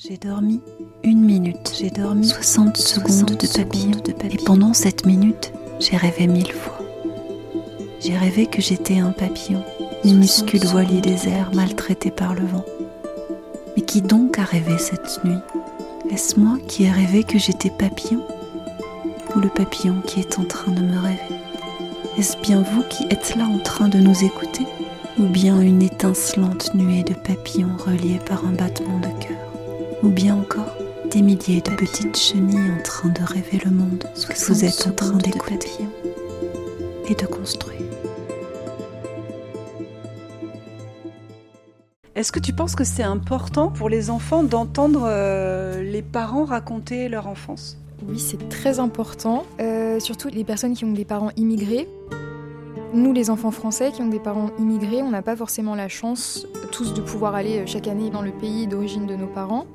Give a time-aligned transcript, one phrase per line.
[0.00, 0.60] J'ai dormi
[1.02, 4.30] une minute, j'ai dormi 60 secondes de papillon, de papillon.
[4.30, 6.78] Et pendant cette minute, j'ai rêvé mille fois.
[8.00, 9.64] J'ai rêvé que j'étais un papillon,
[10.04, 12.64] minuscule voilier des airs maltraité par le vent.
[13.74, 15.42] Mais qui donc a rêvé cette nuit?
[16.12, 18.22] Est-ce moi qui ai rêvé que j'étais papillon?
[19.34, 21.40] Ou le papillon qui est en train de me rêver?
[22.16, 24.64] Est-ce bien vous qui êtes là en train de nous écouter?
[25.18, 29.47] Ou bien une étincelante nuée de papillons reliés par un battement de cœur?
[30.02, 30.76] Ou bien encore
[31.10, 34.92] des milliers de petites chenilles en train de rêver le monde que vous êtes en
[34.92, 35.84] train d'écouter
[37.08, 37.78] et de construire.
[42.14, 47.08] Est-ce que tu penses que c'est important pour les enfants d'entendre euh, les parents raconter
[47.08, 47.78] leur enfance?
[48.08, 51.88] Oui, c'est très important, euh, surtout les personnes qui ont des parents immigrés.
[52.92, 56.46] Nous, les enfants français qui ont des parents immigrés, on n'a pas forcément la chance
[56.72, 59.66] tous de pouvoir aller euh, chaque année dans le pays d'origine de nos parents.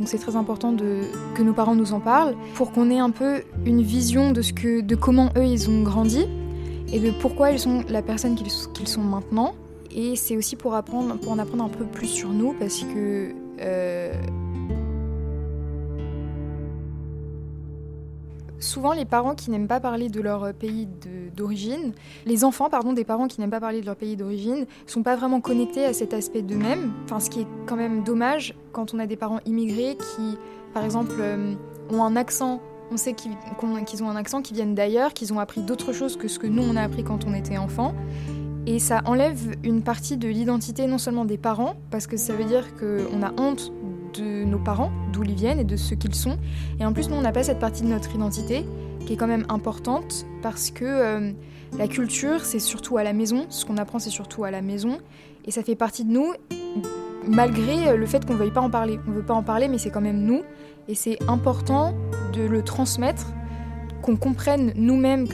[0.00, 1.02] Donc c'est très important de,
[1.34, 4.54] que nos parents nous en parlent pour qu'on ait un peu une vision de, ce
[4.54, 6.24] que, de comment eux ils ont grandi
[6.90, 9.54] et de pourquoi ils sont la personne qu'ils sont maintenant.
[9.94, 13.34] Et c'est aussi pour, apprendre, pour en apprendre un peu plus sur nous parce que
[13.60, 14.14] euh,
[18.60, 20.86] souvent les parents qui n'aiment pas parler de leur pays
[21.36, 21.92] d'origine,
[22.26, 25.16] les enfants pardon des parents qui n'aiment pas parler de leur pays d'origine, sont pas
[25.16, 26.92] vraiment connectés à cet aspect d'eux-mêmes.
[27.04, 30.38] Enfin, ce qui est quand même dommage quand on a des parents immigrés qui,
[30.72, 31.54] par exemple, euh,
[31.90, 32.60] ont un accent.
[32.92, 36.28] On sait qu'ils ont un accent, qui viennent d'ailleurs, qu'ils ont appris d'autres choses que
[36.28, 37.94] ce que nous on a appris quand on était enfant.
[38.66, 42.44] Et ça enlève une partie de l'identité non seulement des parents, parce que ça veut
[42.44, 43.72] dire qu'on a honte
[44.14, 46.36] de nos parents, d'où ils viennent et de ce qu'ils sont.
[46.78, 48.64] Et en plus, nous, on n'a pas cette partie de notre identité
[49.06, 51.32] qui est quand même importante parce que euh,
[51.78, 53.46] la culture, c'est surtout à la maison.
[53.48, 54.98] Ce qu'on apprend, c'est surtout à la maison.
[55.44, 56.32] Et ça fait partie de nous,
[57.26, 58.98] malgré le fait qu'on ne veuille pas en parler.
[59.06, 60.42] On ne veut pas en parler, mais c'est quand même nous.
[60.88, 61.94] Et c'est important
[62.32, 63.26] de le transmettre,
[64.02, 65.26] qu'on comprenne nous-mêmes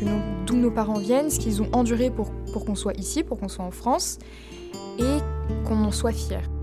[0.46, 3.48] d'où nos parents viennent, ce qu'ils ont enduré pour, pour qu'on soit ici, pour qu'on
[3.48, 4.18] soit en France,
[4.98, 5.18] et
[5.64, 6.55] qu'on en soit fiers.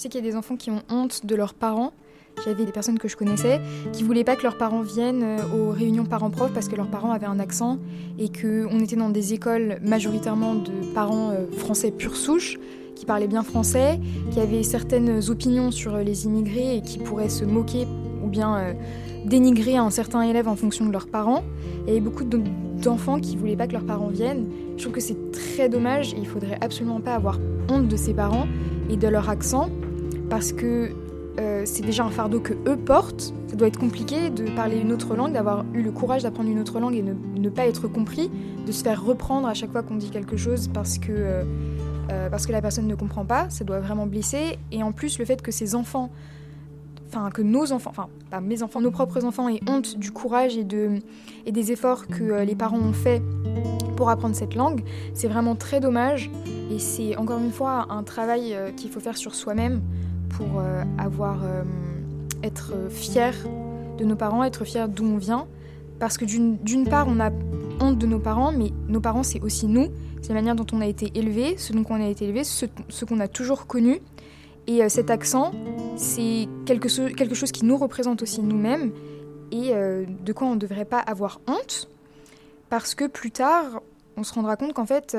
[0.00, 1.92] Je sais qu'il y a des enfants qui ont honte de leurs parents.
[2.42, 3.60] J'avais des personnes que je connaissais
[3.92, 7.12] qui voulaient pas que leurs parents viennent euh, aux réunions parents-prof parce que leurs parents
[7.12, 7.78] avaient un accent
[8.18, 12.58] et qu'on était dans des écoles majoritairement de parents euh, français pure souche
[12.96, 14.00] qui parlaient bien français,
[14.30, 17.86] qui avaient certaines opinions sur les immigrés et qui pourraient se moquer
[18.24, 18.72] ou bien euh,
[19.26, 21.44] dénigrer un certain élève en fonction de leurs parents.
[21.82, 24.48] Il y avait beaucoup d'enfants qui voulaient pas que leurs parents viennent.
[24.78, 27.38] Je trouve que c'est très dommage et il faudrait absolument pas avoir
[27.68, 28.48] honte de ses parents
[28.88, 29.68] et de leur accent
[30.30, 30.94] parce que
[31.38, 33.34] euh, c'est déjà un fardeau que eux portent.
[33.48, 36.58] Ça doit être compliqué de parler une autre langue, d'avoir eu le courage d'apprendre une
[36.58, 38.30] autre langue et ne, pas être compris,
[38.66, 41.44] de se faire reprendre à chaque fois qu'on dit quelque chose parce que, euh,
[42.10, 43.48] euh, parce que la personne ne comprend pas.
[43.50, 44.58] Ça doit vraiment blesser.
[44.70, 46.10] Et en plus, le fait que ces enfants,
[47.08, 50.56] enfin que nos enfants, enfin pas mes enfants, nos propres enfants aient honte du courage
[50.56, 50.98] et, de,
[51.46, 53.22] et des efforts que les parents ont fait
[53.96, 54.82] pour apprendre cette langue,
[55.14, 56.30] c'est vraiment très dommage.
[56.70, 59.80] Et c'est encore une fois un travail qu'il faut faire sur soi-même
[60.30, 61.62] pour euh, avoir, euh,
[62.42, 63.34] être fier
[63.98, 65.46] de nos parents, être fier d'où on vient.
[65.98, 67.30] Parce que d'une part, on a
[67.80, 69.88] honte de nos parents, mais nos parents, c'est aussi nous.
[70.22, 72.66] C'est la manière dont on a été élevé, ce dont on a été élevé, ce,
[72.88, 74.00] ce qu'on a toujours connu.
[74.66, 75.52] Et euh, cet accent,
[75.96, 78.92] c'est quelque, quelque, chose qui nous représente aussi nous-mêmes
[79.52, 81.90] et de quoi on ne devrait pas avoir honte.
[82.68, 83.82] Parce que plus tard,
[84.16, 85.16] on se rendra compte qu'en fait,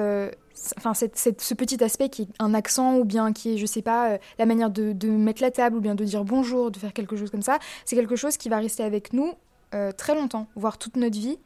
[0.77, 4.11] enfin ce petit aspect qui est un accent ou bien qui est je sais pas
[4.11, 7.15] euh, la manière de, mettre la table ou bien de dire bonjour de faire quelque
[7.15, 9.33] chose comme ça c'est quelque chose qui va rester avec nous
[9.73, 11.39] euh, très longtemps voire toute notre vie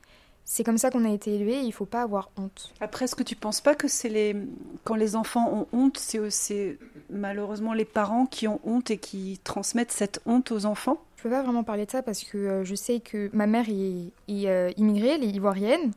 [0.46, 3.24] c'est comme ça qu'on a été élevé il faut pas avoir honte après est-ce que
[3.24, 4.36] tu penses pas que c'est les
[4.84, 6.78] quand les enfants ont honte c'est
[7.10, 10.98] malheureusement les parents qui ont honte et qui transmettent cette honte aux enfants?
[11.18, 13.66] Je peux pas vraiment parler de ça parce que euh, je sais que ma mère
[13.70, 15.92] est, est immigrée elle est ivoirienne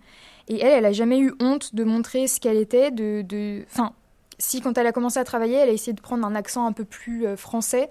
[0.48, 2.91] et elle, elle a jamais eu honte de montrer ce qu'elle était.
[2.91, 3.92] De, Enfin,
[4.38, 6.72] si quand elle a commencé à travailler, elle a essayé de prendre un accent un
[6.72, 7.90] peu plus euh, français.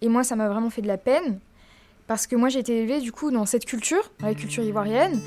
[0.00, 1.40] Et moi, ça m'a vraiment fait de la peine.
[2.06, 5.20] Parce que moi, j'ai été élevée du coup dans cette culture, la culture ivoirienne,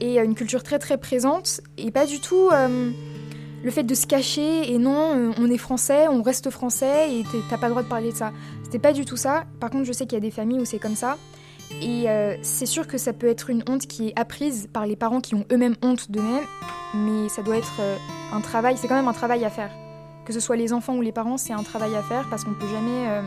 [0.00, 2.90] et une culture très très présente, et pas du tout euh,
[3.62, 7.58] le fait de se cacher, et non, on est français, on reste français, et t'as
[7.58, 8.32] pas le droit de parler de ça.
[8.62, 9.44] C'était pas du tout ça.
[9.60, 11.16] Par contre, je sais qu'il y a des familles où c'est comme ça.
[11.82, 14.96] Et euh, c'est sûr que ça peut être une honte qui est apprise par les
[14.96, 16.44] parents qui ont eux-mêmes honte d'eux-mêmes,
[16.94, 17.96] mais ça doit être euh,
[18.32, 19.70] un travail, c'est quand même un travail à faire.
[20.24, 22.54] Que ce soit les enfants ou les parents, c'est un travail à faire parce qu'on
[22.54, 23.22] peut jamais,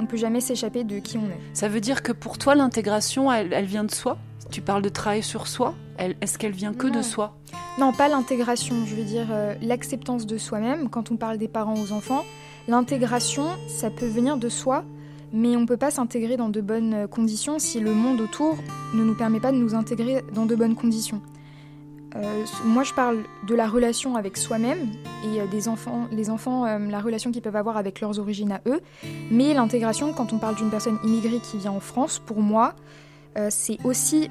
[0.00, 1.40] on peut jamais s'échapper de qui on est.
[1.52, 4.16] Ça veut dire que pour toi, l'intégration, elle, vient de soi?
[4.50, 7.36] Tu parles de travail sur soi Est-ce qu'elle vient que de soi?
[7.78, 9.26] Non, pas l'intégration, je veux dire
[9.60, 10.88] l'acceptance de soi-même.
[10.88, 12.24] Quand on parle des parents aux enfants,
[12.68, 14.84] l'intégration, ça peut venir de soi,
[15.32, 18.56] mais on ne peut pas s'intégrer dans de bonnes conditions si le monde autour
[18.94, 21.20] ne nous permet pas de nous intégrer dans de bonnes conditions.
[22.16, 24.88] Euh, moi, je parle de la relation avec soi-même
[25.24, 28.52] et euh, des enfants, les enfants, euh, la relation qu'ils peuvent avoir avec leurs origines
[28.52, 28.80] à eux.
[29.30, 32.74] Mais l'intégration, quand on parle d'une personne immigrée qui vient en France, pour moi,
[33.50, 34.30] c'est aussi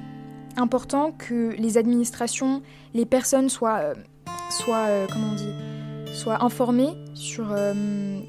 [0.57, 2.61] important que les administrations,
[2.93, 3.93] les personnes soient,
[4.49, 5.53] soient comment on dit,
[6.15, 7.73] soient informés sur euh,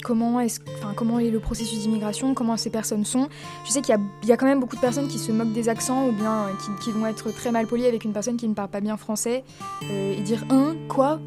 [0.02, 3.28] comment, est enfin, comment est le processus d'immigration, comment ces personnes sont.
[3.64, 5.68] Je sais qu'il y, y, a quand même beaucoup de personnes qui se moquent des
[5.68, 6.46] accents ou bien
[6.82, 9.44] qui, vont être très mal polies avec une personne qui ne parle pas bien français
[9.90, 11.20] euh, et dire un hein, quoi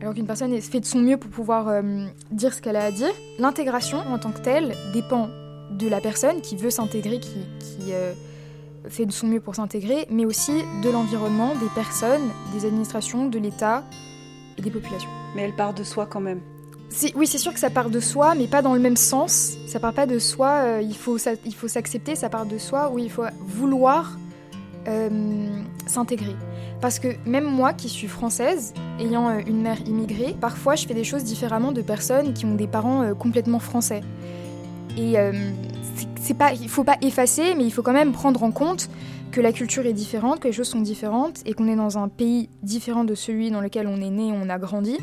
[0.00, 2.90] alors qu'une personne fait de son mieux pour pouvoir euh, dire ce qu'elle a à
[2.90, 3.12] dire.
[3.38, 5.30] L'intégration en tant que telle dépend
[5.70, 7.92] de la personne qui veut s'intégrer, qui, qui
[8.88, 10.52] fait de son mieux pour s'intégrer, mais aussi
[10.82, 13.84] de l'environnement, des personnes, des administrations, de l'État
[14.58, 15.10] et des populations.
[15.34, 16.40] Mais elle part de soi quand même.
[17.14, 19.56] Oui, c'est sûr que ça part de soi, mais pas dans le même sens.
[19.66, 22.90] Ça part pas de soi, euh, il faut il faut s'accepter, ça part de soi
[22.90, 24.16] où il faut vouloir
[24.86, 25.48] euh,
[25.86, 26.36] s'intégrer.
[26.80, 30.94] Parce que même moi qui suis française, ayant euh, une mère immigrée, parfois je fais
[30.94, 34.02] des choses différemment de personnes qui ont des parents complètement français.
[34.96, 35.16] Et
[36.24, 38.88] c'est pas, il faut pas effacer, mais il faut quand même prendre en compte
[39.30, 42.08] que la culture est différente, que les choses sont différentes et qu'on est dans un
[42.08, 44.96] pays différent de celui dans lequel on est né, on a grandi.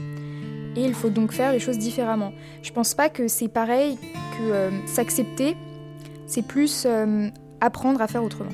[0.76, 2.34] Et il faut donc faire les choses différemment.
[2.64, 3.98] Je pense pas que c'est pareil
[4.38, 5.56] que euh, s'accepter,
[6.26, 7.30] c'est plus euh,
[7.60, 8.52] apprendre à faire autrement.